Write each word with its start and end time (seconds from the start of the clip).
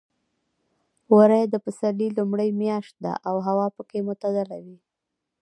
وری 1.15 1.43
د 1.49 1.55
پسرلي 1.65 2.07
لومړۍ 2.17 2.49
میاشت 2.61 2.95
ده 3.03 3.13
او 3.27 3.35
هوا 3.47 3.67
پکې 3.75 3.99
معتدله 4.07 4.57
وي. 4.65 4.77